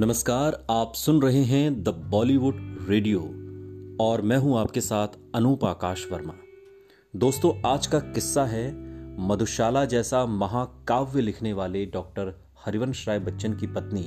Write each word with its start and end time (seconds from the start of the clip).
नमस्कार, 0.00 0.66
आप 0.70 0.92
सुन 0.94 1.22
रहे 1.22 1.42
हैं 1.44 1.82
द 1.82 1.88
बॉलीवुड 1.88 2.86
रेडियो 2.88 3.20
और 4.00 4.22
मैं 4.22 4.36
हूँ 4.36 4.58
आपके 4.58 4.80
साथ 4.80 5.08
अनूप 5.34 5.64
आकाश 5.64 6.06
वर्मा। 6.12 6.34
दोस्तों, 7.16 7.62
आज 7.66 7.86
का 7.86 7.98
किस्सा 7.98 8.44
है 8.44 8.74
मधुशाला 9.28 9.84
जैसा 9.84 10.26
महाकाव्य 10.26 11.20
लिखने 11.20 11.52
वाले 11.52 11.86
डॉक्टर 11.86 12.40
हरिवंश 12.66 13.08
राय 13.08 13.18
बच्चन 13.18 13.54
की 13.54 13.66
पत्नी 13.66 14.04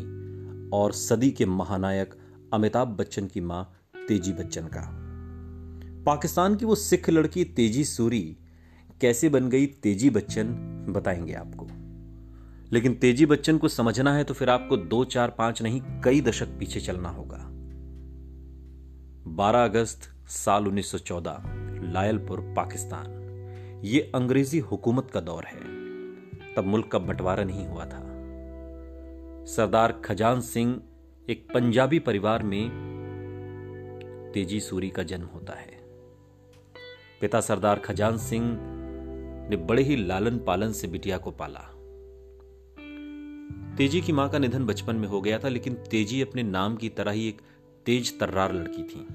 और 0.70 0.92
सदी 0.92 1.32
के 1.32 1.46
महानायक 1.46 2.16
अमिताभ 2.54 2.88
बच्चन 2.88 3.28
की 3.28 3.42
माँ 3.42 3.78
तेज़ी 4.08 4.34
बच्चन 4.34 4.62
का। 4.62 4.88
पाकिस्तान 6.06 6.56
की 6.56 6.66
वो 6.66 6.76
सिख 6.76 7.10
लड़की 7.10 7.44
तेज़ी 7.44 7.84
सूरी 7.84 8.38
कैसे 9.02 9.30
बन 9.30 9.50
गई 9.50 9.66
तेज़ी 9.66 10.10
बच्चन, 10.10 10.46
बताएँगे 10.90 11.34
आपको। 11.34 11.81
लेकिन 12.74 12.94
तेज़ी 12.94 13.26
बच्चन 13.26 13.58
को 13.58 13.68
समझना 13.68 14.16
है 14.16 14.24
तो 14.24 14.34
फिर 14.34 14.50
आपको 14.50 14.78
दो, 14.78 15.04
चार, 15.04 15.30
पाँच 15.30 15.62
नहीं, 15.62 15.82
कई 16.04 16.22
दशक 16.22 16.46
पीछे 16.46 16.80
चलना 16.80 17.10
होगा। 17.10 17.38
12 19.32 19.64
अगस्त, 19.64 20.30
साल 20.30 20.68
1914 20.68 21.44
लायलपुर, 21.84 22.42
पाकिस्तान। 22.42 23.22
ये 23.84 24.12
अंग्रेज़ी 24.16 24.60
हुकूमत 24.60 25.12
का 25.14 25.22
दौर 25.22 25.44
है। 25.44 25.60
तब 26.56 26.64
मुल्क 26.66 26.88
का 26.88 27.00
बंटवारा 27.00 27.44
नहीं 27.44 27.68
हुआ 27.68 27.86
था। 27.86 28.08
सरदार 29.46 29.92
खजान 29.92 30.42
सिंह 30.42 30.82
एक 31.30 31.48
पंजाबी 31.54 32.00
परिवार 32.00 32.44
में 32.44 32.70
तेज़ी 34.34 34.60
सूरी 34.60 34.90
का 34.90 35.04
जन्म 35.04 35.26
होता 35.26 35.54
है। 35.54 35.72
पिता 37.22 37.42
सरदार 37.42 37.80
खजान 37.80 38.18
सिंह 38.18 38.58
ने 39.50 39.56
बड़े 39.56 39.84
ही 39.84 39.96
लालन 39.96 40.40
पालन 40.40 40.72
से 40.72 40.88
बिटिया 40.88 41.18
को 41.18 41.32
पाला। 41.32 41.81
तेज़ी 43.78 44.02
की 44.02 44.12
माँ 44.12 44.30
का 44.30 44.40
निधन 44.40 44.66
बचपन 44.66 44.96
में 44.96 45.08
हो 45.08 45.22
गया 45.22 45.40
था, 45.40 45.50
लेकिन 45.50 45.74
तेज़ी 45.74 46.22
अपने 46.22 46.44
नाम 46.44 46.76
की 46.76 46.90
तरह 46.90 47.12
ही 47.12 47.28
एक 47.28 47.42
तेज 47.86 48.20
तर्रार 48.20 48.54
लड़की 48.54 48.84
थी। 48.84 49.06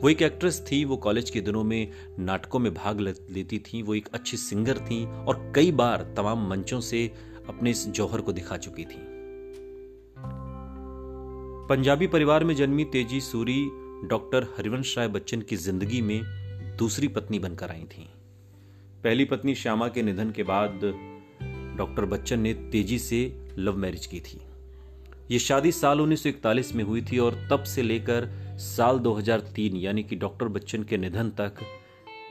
वो 0.00 0.08
एक 0.08 0.22
एक्ट्रेस 0.22 0.64
थी, 0.72 0.84
वो 0.84 0.96
कॉलेज 0.96 1.30
के 1.30 1.40
दिनों 1.40 1.64
में 1.64 1.92
नाटकों 2.18 2.58
में 2.58 2.72
भाग 2.74 3.00
लेती 3.00 3.58
थी, 3.58 3.82
वो 3.82 3.94
एक 3.94 4.08
अच्छी 4.14 4.36
सिंगर 4.36 4.78
थी 4.78 5.04
और 5.04 5.52
कई 5.54 5.72
बार 5.72 6.02
तमाम 6.16 6.48
मंचों 6.48 6.80
से 6.80 7.06
अपने 7.48 7.70
इस 7.70 7.86
जौहर 7.88 8.20
को 8.20 8.32
दिखा 8.32 8.56
चुकी 8.56 8.84
थी। 8.84 8.98
पंजाबी 11.68 12.06
परिवार 12.06 12.44
में 12.44 12.54
जन्मी 12.56 12.84
तेज़ी 12.84 13.20
सूरी, 13.20 13.62
डॉक्टर 14.04 14.46
हरिवंश 14.58 14.98
राय 14.98 15.08
बच्चन 15.08 15.40
की 15.40 15.56
ज़िंदगी 15.56 16.02
में 16.02 16.22
दूसरी 16.76 17.08
पत्नी 17.08 17.38
बनकर 17.38 17.70
आई 17.70 17.84
थी। 17.92 18.08
पहली 19.04 19.24
पत्नी 19.24 19.54
श्यामा 19.54 19.88
के 19.88 20.02
निधन 20.02 20.30
के 20.30 20.42
बाद 20.42 20.80
डॉक्टर 21.76 22.04
बच्चन 22.04 22.40
ने 22.40 22.54
तेज़ी 22.54 22.98
से 22.98 23.46
लव 23.58 23.76
मैरिज 23.76 24.06
की 24.06 24.20
थी। 24.20 24.40
ये 25.30 25.38
शादी 25.38 25.72
साल 25.72 26.00
1941 26.00 26.74
में 26.74 26.84
हुई 26.84 27.02
थी 27.02 27.18
और 27.18 27.48
तब 27.50 27.62
से 27.62 27.82
लेकर 27.82 28.28
साल 28.58 28.98
2003 28.98 29.76
यानी 29.76 30.02
कि 30.02 30.16
डॉक्टर 30.16 30.48
बच्चन 30.48 30.82
के 30.82 30.96
निधन 30.96 31.30
तक, 31.30 31.54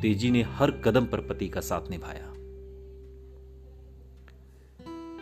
तेज़ी 0.01 0.31
ने 0.31 0.41
हर 0.41 0.71
कदम 0.71 1.05
पर 1.05 1.21
पति 1.21 1.49
का 1.49 1.61
साथ 1.61 1.89
निभाया। 1.89 2.27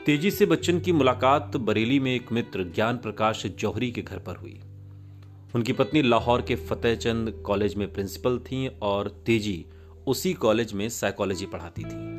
तेज़ी 0.06 0.32
से 0.32 0.46
बच्चन 0.46 0.80
की 0.80 0.92
मुलाकात 0.92 1.58
बरेली 1.58 2.00
में 2.00 2.16
एक 2.16 2.32
मित्र, 2.32 2.64
ज्ञान 2.64 2.98
प्रकाश 2.98 3.46
जौहरी 3.46 3.92
के 3.92 4.02
घर 4.02 4.20
पर 4.20 4.36
हुई। 4.36 4.62
उनकी 5.56 5.74
पत्नी 5.74 6.02
लाहौर 6.02 6.42
के 6.42 6.56
फतेहचंद 6.56 7.44
कॉलेज 7.46 7.76
में 7.76 7.94
प्रिंसिपल 7.94 8.40
थी 8.40 8.68
और 8.68 9.24
तेज़ी 9.26 9.66
उसी 10.08 10.34
कॉलेज 10.34 10.74
में 10.74 10.90
साइकोलॉजी 10.90 11.46
पढ़ाती 11.46 11.84
थी। 11.84 12.19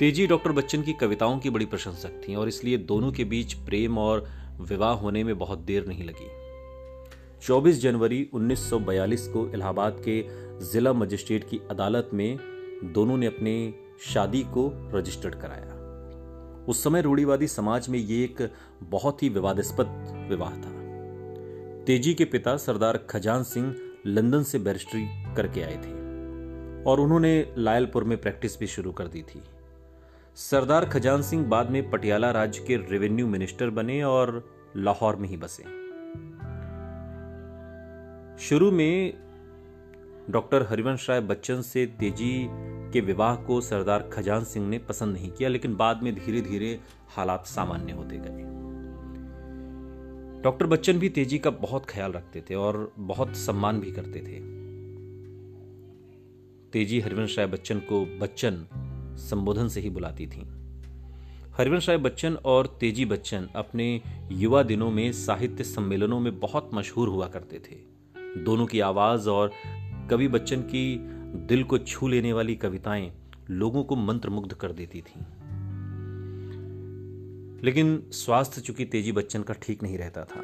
तेज़ी 0.00 0.26
डॉक्टर 0.26 0.52
बच्चन 0.52 0.82
की 0.82 0.92
कविताओं 0.92 1.38
की 1.38 1.50
बड़ी 1.50 1.66
प्रशंसक 1.66 2.20
थी 2.28 2.34
और 2.34 2.48
इसलिए 2.48 2.78
दोनों 2.78 3.12
के 3.12 3.24
बीच 3.24 3.54
प्रेम 3.54 3.98
और 3.98 4.26
विवाह 4.60 4.92
होने 4.92 5.24
में 5.24 5.38
बहुत 5.38 5.58
देर 5.58 5.86
नहीं 5.86 6.04
लगी। 6.04 6.28
24 7.46 7.80
जनवरी 7.80 8.30
1942 8.34 9.26
को 9.28 9.48
इलाहाबाद 9.48 10.02
के 10.08 10.20
जिला 10.66 10.92
मजिस्ट्रेट 10.92 11.44
की 11.44 11.60
अदालत 11.70 12.10
में 12.14 12.38
दोनों 12.84 13.16
ने 13.16 13.26
अपने 13.26 13.74
शादी 14.00 14.42
को 14.42 14.70
रजिस्टर्ड 14.98 15.34
कराया। 15.34 15.72
उस 16.68 16.84
समय 16.84 17.02
रूढ़ीवादी 17.02 17.46
समाज 17.46 17.88
में 17.88 17.98
ये 17.98 18.24
एक 18.24 18.50
बहुत 18.82 19.22
ही 19.22 19.28
विवादास्पद 19.28 19.86
विवाह 20.30 20.50
था। 20.50 20.76
तेज़ी 21.84 22.14
के 22.14 22.24
पिता 22.24 22.56
सरदार 22.56 22.96
खजान 23.10 23.42
सिंह 23.42 23.74
लंदन 24.06 24.42
से 24.42 24.58
बैरिस्ट्री 24.58 25.06
करके 25.36 25.62
आए 25.62 25.76
थे 25.76 25.92
और 26.84 27.00
उन्होंने 27.00 27.54
लायलपुर 27.58 28.04
में 28.04 28.20
प्रैक्टिस 28.20 28.60
भी 28.60 28.66
शुरू 28.66 28.92
कर 28.92 29.08
दी 29.08 29.22
थी। 29.22 29.42
सरदार 30.36 30.84
खजान 30.84 31.22
सिंह 31.22 31.44
बाद 31.46 31.70
में 31.70 31.90
पटियाला 31.90 32.30
राज्य 32.30 32.64
के 32.66 32.76
रेवेन्यू 32.76 33.26
मिनिस्टर 33.26 33.70
बने 33.70 34.02
और 34.02 34.50
लाहौर 34.76 35.16
में 35.16 35.28
ही 35.28 35.36
बसे। 35.36 35.62
शुरू 38.38 38.70
में 38.70 39.14
डॉक्टर 40.30 40.62
हरिवंश 40.62 41.10
राय 41.10 41.20
बच्चन 41.20 41.62
से 41.62 41.86
तेज़ी 41.86 42.48
के 42.92 43.00
विवाह 43.00 43.36
को 43.36 43.60
सरदार 43.60 44.10
खजान 44.12 44.44
सिंह 44.44 44.68
ने 44.68 44.78
पसंद 44.78 45.12
नहीं 45.12 45.30
किया, 45.30 45.48
लेकिन 45.48 45.76
बाद 45.76 46.02
में 46.02 46.14
धीरे 46.14 46.40
धीरे 46.40 46.80
हालात 47.16 47.46
सामान्य 47.46 47.92
होते 47.92 48.16
गए। 48.18 48.44
डॉक्टर 50.42 50.66
बच्चन 50.66 50.98
भी 50.98 51.08
तेज़ी 51.08 51.38
का 51.38 51.50
बहुत 51.50 51.86
ख्याल 51.86 52.12
रखते 52.12 52.40
थे 52.40 52.54
और 52.54 52.92
बहुत 52.98 53.36
सम्मान 53.36 53.80
भी 53.80 53.92
करते 53.92 54.20
थे। 54.20 54.40
तेज़ी 56.70 57.00
हरिवंश 57.00 57.38
राय 57.38 57.46
बच्चन 57.46 57.78
को 57.78 58.04
बच्चन 58.18 58.66
संबोधन 59.16 59.68
से 59.68 59.80
ही 59.80 59.90
बुलाती 59.90 60.26
थी। 60.26 60.48
हरिवंश 61.56 61.88
राय 61.88 61.98
बच्चन 61.98 62.34
और 62.34 62.76
तेज़ी 62.80 63.04
बच्चन 63.04 63.48
अपने 63.56 64.02
युवा 64.32 64.62
दिनों 64.62 64.90
में 64.90 65.12
साहित्य 65.12 65.64
सम्मेलनों 65.64 66.20
में 66.20 66.40
बहुत 66.40 66.70
मशहूर 66.74 67.08
हुआ 67.08 67.28
करते 67.28 67.58
थे। 67.58 67.96
दोनों 68.42 68.66
की 68.66 68.80
आवाज़ 68.80 69.28
और 69.28 69.52
कवि 70.10 70.28
बच्चन 70.28 70.60
की 70.60 70.98
दिल 71.48 71.64
को 71.64 71.78
छू 71.78 72.08
लेने 72.08 72.32
वाली 72.32 72.56
कविताएँ 72.56 73.12
लोगों 73.50 73.84
को 73.84 73.96
मंत्रमुग्ध 73.96 74.52
कर 74.52 74.72
देती 74.72 75.00
थी। 75.00 75.20
लेकिन 77.64 78.02
स्वास्थ्य 78.12 78.60
चूँकि 78.60 78.84
तेज़ी 78.84 79.12
बच्चन 79.12 79.42
का 79.42 79.54
ठीक 79.54 79.82
नहीं 79.82 79.98
रहता 79.98 80.24
था। 80.24 80.40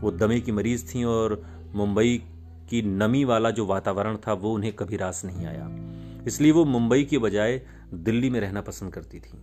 वो 0.00 0.10
दमे 0.10 0.40
की 0.40 0.52
मरीज़ 0.52 0.94
थी 0.94 1.04
और 1.04 1.46
मुंबई 1.74 2.22
की 2.70 2.82
नमी 2.82 3.24
वाला 3.24 3.50
जो 3.50 3.66
वातावरण 3.66 4.16
था, 4.16 4.32
वो 4.32 4.54
उन्हें 4.54 4.72
कभी 4.72 4.96
रास 4.96 5.22
नहीं 5.24 5.46
आया। 5.46 5.90
इसलिए 6.26 6.52
वो 6.52 6.64
मुंबई 6.64 7.04
के 7.04 7.18
बजाय 7.18 7.62
दिल्ली 7.94 8.30
में 8.30 8.40
रहना 8.40 8.60
पसंद 8.60 8.92
करती 8.92 9.20
थी। 9.20 9.38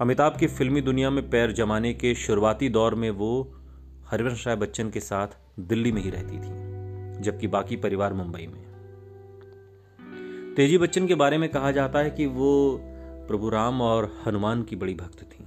अमिताभ 0.00 0.36
की 0.40 0.46
फिल्मी 0.46 0.80
दुनिया 0.80 1.10
में 1.10 1.30
पैर 1.30 1.52
जमाने 1.52 1.94
के 1.94 2.14
शुरुआती 2.14 2.68
दौर 2.68 2.94
में 2.94 3.10
वो 3.10 3.54
हरिवंश 4.10 4.46
राय 4.46 4.56
बच्चन 4.56 4.90
के 4.90 5.00
साथ 5.00 5.26
दिल्ली 5.60 5.92
में 5.92 6.02
ही 6.02 6.10
रहती 6.10 6.36
थी 6.36 7.22
जबकि 7.22 7.46
बाकी 7.46 7.76
परिवार 7.76 8.12
मुंबई 8.12 8.46
में। 8.46 8.62
तेज़ी 10.54 10.78
बच्चन 10.78 11.06
के 11.06 11.14
बारे 11.14 11.38
में 11.38 11.48
कहा 11.48 11.70
जाता 11.70 11.98
है 11.98 12.10
कि 12.10 12.26
वो 12.26 12.80
प्रभु 13.28 13.48
राम 13.48 13.82
और 13.82 14.22
हनुमान 14.26 14.62
की 14.62 14.76
बड़ी 14.76 14.94
भक्त 14.94 15.22
थी। 15.22 15.44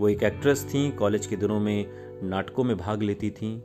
वो 0.00 0.08
एक 0.08 0.22
एक्ट्रेस 0.22 0.64
थी 0.64 0.90
कॉलेज 0.90 1.26
के 1.26 1.36
दिनों 1.36 1.60
में 1.60 1.86
नाटकों 2.22 2.64
में 2.64 2.76
भाग 2.76 3.02
लेती 3.02 3.30
थी। 3.30 3.64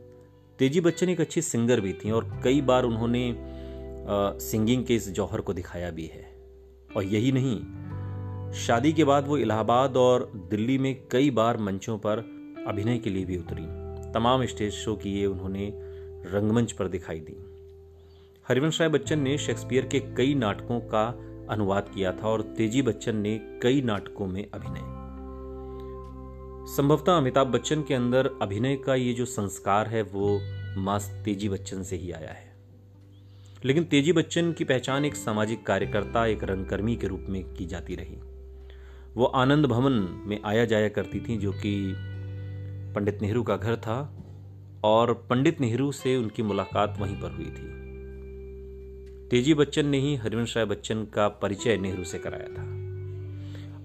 तेज़ी 0.60 0.82
बच्चन 0.82 1.10
एक 1.10 1.22
अच्छी 1.22 1.42
सिंगर 1.42 1.82
भी 1.82 1.94
थी 1.94 2.12
और 2.12 2.42
कई 2.44 2.62
बार 2.62 2.84
उन्होंने 2.84 3.54
आ, 4.04 4.38
सिंगिंग 4.38 4.86
के 4.86 4.96
इस 4.96 5.12
जौहर 5.12 5.42
को 5.42 5.54
दिखाया 5.54 5.92
भी 5.92 6.06
है। 6.06 6.33
और 6.96 7.04
यही 7.04 7.32
नहीं, 7.32 8.52
शादी 8.54 8.94
के 8.94 9.04
बाद 9.04 9.28
वो 9.28 9.38
इलाहाबाद 9.38 9.98
और 9.98 10.32
दिल्ली 10.50 10.78
में 10.78 11.08
कई 11.12 11.32
बार 11.32 11.58
मंचों 11.58 11.98
पर 11.98 12.18
अभिनय 12.68 12.98
के 12.98 13.10
लिए 13.10 13.26
भी 13.26 13.38
उतरी। 13.38 13.66
तमाम 14.12 14.46
स्टेज 14.46 14.74
शो 14.74 14.96
किए 14.96 15.26
उन्होंने 15.26 15.72
रंगमंच 16.26 16.72
पर 16.72 16.88
दिखाई 16.88 17.20
दी। 17.20 17.38
हरिवंश 18.48 18.80
राय 18.82 18.90
बच्चन 18.90 19.20
ने 19.20 19.38
शेक्सपियर 19.38 19.86
के 19.86 20.00
कई 20.00 20.36
नाटकों 20.36 20.80
का 20.80 21.08
अनुवाद 21.50 21.90
किया 21.94 22.12
था 22.12 22.28
और 22.28 22.42
तेज़ी 22.42 22.82
बच्चन 22.82 23.16
ने 23.16 23.60
कई 23.62 23.82
नाटकों 23.82 24.28
में 24.28 24.46
अभिनय। 24.54 24.92
संभवतः 26.76 27.18
अमिताभ 27.18 27.48
बच्चन 27.48 27.84
के 27.84 27.94
अंदर 27.94 28.30
अभिनय 28.42 28.76
का 28.76 28.96
ये 28.96 29.14
जो 29.14 29.26
संस्कार 29.26 29.88
है, 29.88 30.02
वो 30.02 30.40
मास 30.78 31.12
तेज़ी 31.26 31.50
बच्चन 31.50 31.84
से 31.84 31.96
ही 31.96 32.12
आया 32.12 32.30
है। 32.30 32.53
लेकिन 33.66 33.84
तेज़ी 33.84 34.12
बच्चन 34.12 34.52
की 34.54 34.64
पहचान 34.64 35.06
एक 35.06 35.16
सामाजिक 35.16 35.66
कार्यकर्ता, 35.66 36.26
एक 36.26 36.44
रंगकर्मी 36.44 36.96
के 36.96 37.08
रूप 37.08 37.26
में 37.30 37.54
की 37.54 37.66
जाती 37.66 37.96
रही। 37.96 38.18
वो 39.16 39.26
आनंद 39.26 39.66
भवन 39.66 40.24
में 40.26 40.40
आया 40.46 40.66
जाया 40.66 40.90
करती 40.90 41.20
थी, 41.20 41.38
जो 41.38 41.52
कि 41.52 41.94
पंडित 42.96 43.22
नेहरू 43.22 43.44
का 43.44 43.58
घर 43.58 43.76
था, 43.76 44.24
और 44.84 45.14
पंडित 45.14 45.62
नेहरू 45.62 45.92
से 45.92 46.18
उनकी 46.18 46.44
मुलाकात 46.44 46.96
वहीं 47.00 47.16
पर 47.16 47.32
हुई 47.32 47.46
थी। 47.46 47.84
तेज़ी 49.30 49.54
बच्चन 49.54 49.86
ने 49.86 50.00
ही 50.00 50.16
हरिवंश 50.16 50.58
राय 50.58 50.66
बच्चन 50.66 51.06
का 51.06 51.28
परिचय 51.28 51.78
नेहरू 51.78 52.04
से 52.04 52.20
कराया 52.20 52.48
था। 52.48 52.64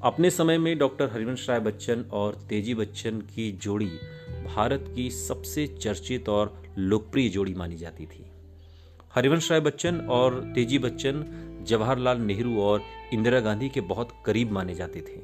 अपने 0.02 0.30
समय 0.30 0.58
में 0.58 0.78
डॉक्टर 0.78 1.10
हरिवंश 1.10 1.48
राय 1.48 1.60
बच्चन 1.60 2.04
और 2.12 2.34
तेज़ी 2.48 2.74
बच्चन 2.74 3.20
की 3.20 3.52
जोड़ी 3.52 3.90
भारत 4.54 4.92
की 4.96 5.10
सबसे 5.10 5.66
चर्चित 5.66 6.28
और 6.28 6.62
लोकप्रिय 6.78 7.28
जोड़ी 7.28 7.54
मानी 7.54 7.76
जाती 7.76 8.06
थी। 8.06 8.30
हरिवंश 9.14 9.50
राय 9.50 9.60
बच्चन 9.60 9.96
और 9.96 10.34
तेज़ी 10.54 10.78
बच्चन, 10.78 11.24
जवाहरलाल 11.66 12.18
नेहरू 12.20 12.60
और 12.60 12.82
इंदिरा 13.12 13.40
गांधी 13.40 13.68
के 13.68 13.80
बहुत 13.80 14.08
करीब 14.26 14.50
माने 14.52 14.74
जाते 14.74 15.00
थे। 15.00 15.20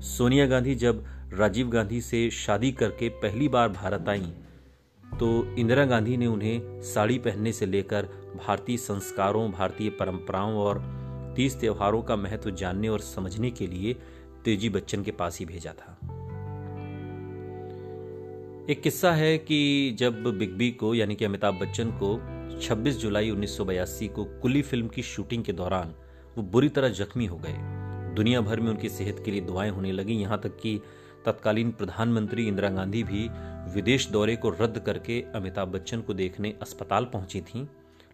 सोनिया 0.00 0.46
गांधी 0.46 0.74
जब 0.74 1.04
राजीव 1.34 1.68
गांधी 1.68 2.00
से 2.00 2.30
शादी 2.30 2.72
करके 2.72 3.08
पहली 3.08 3.48
बार 3.48 3.68
भारत 3.68 4.08
आई 4.08 4.32
तो 5.04 5.56
इंदिरा 5.56 5.84
गांधी 5.84 6.16
ने 6.16 6.26
उन्हें 6.26 6.80
साड़ी 6.82 7.18
पहनने 7.18 7.52
से 7.52 7.66
लेकर 7.66 8.08
भारतीय 8.46 8.76
संस्कारों, 8.76 9.50
भारतीय 9.50 9.90
परंपराओं 9.90 10.54
और 10.54 10.80
तीज 11.36 11.60
त्योहारों 11.60 12.02
का 12.02 12.16
महत्व 12.16 12.50
जानने 12.50 12.88
और 12.88 13.00
समझने 13.00 13.50
के 13.50 13.66
लिए 13.66 13.94
तेज़ी 14.44 14.68
बच्चन 14.68 15.02
के 15.02 15.10
पास 15.10 15.38
ही 15.38 15.46
भेजा 15.46 15.72
था। 15.72 15.98
एक 18.70 18.82
किस्सा 18.82 19.12
है 19.12 19.36
कि 19.38 19.96
जब 19.98 20.22
बिग 20.38 20.50
बी 20.50 20.70
को, 20.70 20.94
यानी 20.94 21.14
कि 21.14 21.24
अमिताभ 21.24 21.54
बच्चन 21.54 21.90
को 21.90 22.37
26 22.56 22.96
जुलाई 22.96 23.30
1982 23.30 24.08
को 24.08 24.24
कुली 24.24 24.62
फ़िल्म 24.62 24.88
की 24.88 25.02
शूटिंग 25.02 25.44
के 25.44 25.52
दौरान 25.52 25.94
वो 26.36 26.42
बुरी 26.42 26.68
तरह 26.68 26.88
जख्मी 26.88 27.26
हो 27.26 27.36
गए। 27.36 27.54
दुनिया 28.14 28.40
भर 28.40 28.60
में 28.60 28.70
उनकी 28.70 28.88
सेहत 28.88 29.22
के 29.24 29.30
लिए 29.30 29.40
दुआएँ 29.40 29.70
होने 29.70 29.92
लगी। 29.92 30.14
यहाँ 30.14 30.40
तक 30.40 30.56
कि 30.56 30.80
तत्कालीन 31.26 31.70
प्रधानमंत्री 31.70 32.48
इंदिरा 32.48 32.68
गांधी 32.68 33.02
भी 33.02 33.28
विदेश 33.74 34.08
दौरे 34.08 34.36
को 34.36 34.50
रद्द 34.50 34.78
करके 34.78 35.24
अमिताभ 35.34 35.68
बच्चन 35.68 36.00
को 36.00 36.14
देखने 36.14 36.54
अस्पताल 36.62 37.04
पहुँची 37.04 37.40
थीं। 37.40 37.66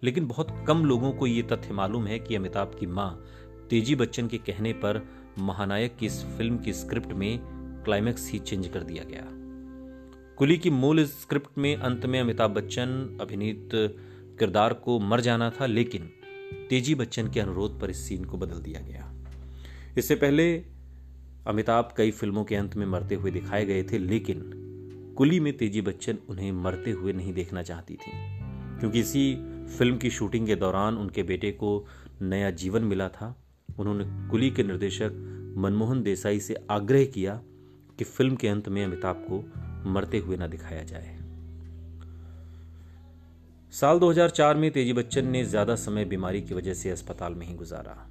लेकिन 0.02 0.26
बहुत 0.26 0.64
कम 0.68 0.84
लोगों 0.84 1.12
को 1.12 1.26
ये 1.26 1.42
तथ्य 1.42 1.72
मालूम 1.72 2.06
है 2.06 2.18
कि 2.18 2.34
अमिताभ 2.34 2.76
की 2.80 2.86
माँ 2.86 3.24
तेज़ी 3.70 3.94
बच्चन 3.94 4.28
के 4.28 4.38
कहने 4.38 4.72
पर 4.72 5.08
महानायक 5.38 5.96
की 5.96 6.06
इस 6.06 6.24
फ़िल्म 6.24 6.58
की 6.58 6.72
स्क्रिप्ट 6.72 7.12
में 7.12 7.38
क्लाइमैक्स 7.84 8.32
ही 8.32 8.38
चेंज 8.38 8.68
कर 8.68 8.82
दिया 8.82 9.04
गया। 9.04 9.24
कुली 10.36 10.58
की 10.58 10.70
मूल 10.70 11.04
स्क्रिप्ट 11.04 11.58
में 11.58 11.76
अंत 11.76 12.06
में 12.06 12.20
अमिताभ 12.20 12.50
बच्चन, 12.50 13.18
अभिनीत 13.20 13.70
किरदार 14.38 14.72
को 14.74 14.98
मर 15.00 15.20
जाना 15.20 15.50
था, 15.50 15.66
लेकिन 15.66 16.10
तेज़ी 16.70 16.94
बच्चन 16.94 17.30
के 17.30 17.40
अनुरोध 17.40 17.80
पर 17.80 17.90
इस 17.90 18.08
सीन 18.08 18.24
को 18.24 18.38
बदल 18.38 18.60
दिया 18.60 18.80
गया। 18.80 19.10
इससे 19.98 20.14
पहले 20.14 20.52
अमिताभ 21.46 21.92
कई 21.96 22.10
फ़िल्मों 22.10 22.44
के 22.44 22.56
अंत 22.56 22.76
में 22.76 22.86
मरते 22.86 23.14
हुए 23.14 23.30
दिखाए 23.30 23.64
गए 23.64 23.82
थे, 23.82 23.98
लेकिन 23.98 24.50
कुली 25.16 25.40
में 25.40 25.56
तेज़ी 25.56 25.80
बच्चन 25.80 26.18
उन्हें 26.28 26.50
मरते 26.52 26.90
हुए 26.90 27.12
नहीं 27.12 27.32
देखना 27.32 27.62
चाहती 27.62 27.94
थी, 27.94 28.12
क्योंकि 28.80 29.00
इसी 29.00 29.34
फ़िल्म 29.78 29.96
की 29.96 30.10
शूटिंग 30.10 30.46
के 30.46 30.56
दौरान 30.56 30.96
उनके 30.96 31.22
बेटे 31.22 31.50
को 31.52 31.86
नया 32.22 32.50
जीवन 32.52 32.84
मिला 32.84 33.08
था। 33.08 33.34
उन्होंने 33.78 34.04
कुली 34.30 34.50
के 34.50 34.62
निर्देशक 34.62 35.54
मनमोहन 35.58 36.02
देसाई 36.02 36.40
से 36.40 36.54
आग्रह 36.70 37.04
किया 37.04 37.40
कि 37.98 38.04
फ़िल्म 38.04 38.36
के 38.36 38.48
अंत 38.48 38.68
में 38.68 38.84
अमिताभ 38.84 39.24
को 39.30 39.90
मरते 39.90 40.18
हुए 40.18 40.36
न 40.36 40.48
दिखाया 40.48 40.82
जाए। 40.82 41.16
साल 43.80 43.98
2004 43.98 44.54
में 44.54 44.70
तेज़ी 44.70 44.92
बच्चन 44.92 45.26
ने 45.26 45.44
ज़्यादा 45.44 45.74
समय 45.74 46.04
बीमारी 46.04 46.42
की 46.42 46.54
वजह 46.54 46.74
से 46.74 46.90
अस्पताल 46.90 47.34
में 47.34 47.46
ही 47.46 47.54
गुजारा। 47.54 48.10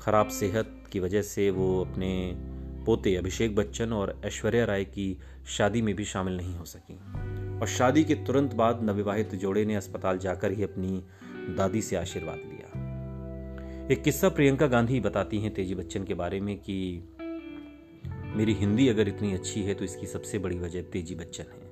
खराब 0.00 0.28
सेहत 0.28 0.84
की 0.92 1.00
वजह 1.00 1.22
से 1.22 1.50
वो 1.50 1.84
अपने 1.84 2.32
पोते 2.86 3.16
अभिषेक 3.16 3.56
बच्चन 3.56 3.92
और 3.92 4.20
ऐश्वर्या 4.24 4.64
राय 4.64 4.84
की 4.84 5.18
शादी 5.46 5.82
में 5.82 5.96
भी 5.96 6.04
शामिल 6.04 6.36
नहीं 6.36 6.54
हो 6.54 6.64
सकी। 6.64 6.94
और 7.60 7.66
शादी 7.66 8.04
के 8.04 8.14
तुरंत 8.14 8.54
बाद 8.54 8.82
नवविवाहित 8.82 9.34
जोड़े 9.34 9.64
ने 9.64 9.74
अस्पताल 9.74 10.18
जाकर 10.18 10.52
ही 10.52 10.62
अपनी 10.62 11.04
दादी 11.54 11.82
से 11.82 11.96
आशीर्वाद 11.96 12.36
लिया। 12.36 13.88
एक 13.92 14.02
किस्सा 14.02 14.28
प्रियंका 14.28 14.66
गांधी 14.66 15.00
बताती 15.00 15.38
हैं 15.38 15.54
तेज़ी 15.54 15.74
बच्चन 15.74 16.04
के 16.04 16.14
बारे 16.14 16.40
में 16.40 16.56
कि, 16.56 17.08
मेरी 18.36 18.54
हिंदी 18.54 18.88
अगर 18.88 19.08
इतनी 19.08 19.34
अच्छी 19.34 19.62
है 19.62 19.74
तो 19.74 19.84
इसकी 19.84 20.06
सबसे 20.06 20.38
बड़ी 20.38 20.58
वजह 20.58 20.82
तेज़ी 20.82 21.14
बच्चन 21.14 21.44
है। 21.44 21.69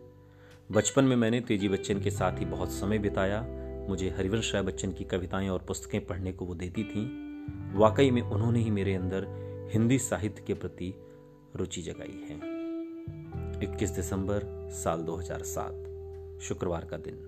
बचपन 0.72 1.04
में 1.04 1.16
मैंने 1.16 1.40
तेज़ी 1.40 1.68
बच्चन 1.68 2.00
के 2.00 2.10
साथ 2.10 2.40
ही 2.40 2.44
बहुत 2.44 2.70
समय 2.70 2.98
बिताया। 2.98 3.46
मुझे 3.88 4.10
हरिवंश 4.10 4.54
राय 4.54 4.62
बच्चन 4.62 4.92
की 4.92 5.04
कविताएँ 5.04 5.48
और 5.48 5.58
पुस्तकें 5.68 6.06
पढ़ने 6.06 6.32
को 6.32 6.44
वो 6.44 6.54
देती 6.54 6.84
थीं। 6.84 7.06
वाकई 7.78 8.10
में 8.10 8.22
उन्होंने 8.22 8.60
ही 8.60 8.70
मेरे 8.70 8.94
अंदर 8.94 9.26
हिंदी 9.72 9.98
साहित्य 9.98 10.42
के 10.46 10.54
प्रति 10.54 10.94
रुचि 11.56 11.82
जगाई 11.82 12.26
है। 12.30 12.36
21 13.62 13.90
दिसंबर 13.90 14.68
साल 14.70 15.00
2007 15.00 15.84
शुक्रवार 16.40 16.84
का 16.84 16.96
दिन। 16.96 17.18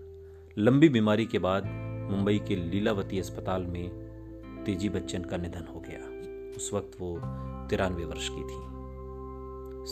लंबी 0.59 0.89
बीमारी 0.89 1.27
के 1.27 1.39
बाद 1.39 1.67
मुंबई 2.11 2.39
के 2.39 2.57
लीलावती 2.57 3.19
अस्पताल 3.19 3.63
में 3.63 3.89
तेज़ी 4.67 4.89
बच्चन 4.89 5.23
का 5.23 5.37
निधन 5.37 5.65
हो 5.75 5.81
गया। 5.81 6.21
उस 6.57 6.71
वक्त 6.75 7.01
वो 7.01 7.21
तिरानवे 7.67 8.05
वर्ष 8.05 8.29
की 8.29 8.43
थी। 8.43 8.71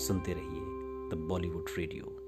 सुनते 0.06 0.32
रहिए 0.32 0.62
द 1.10 1.26
बॉलीवुड 1.28 1.64
रेडियो। 1.78 2.27